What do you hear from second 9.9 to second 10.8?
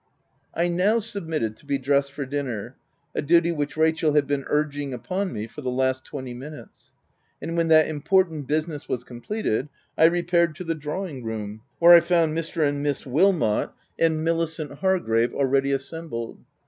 I repaired OF WILDFELL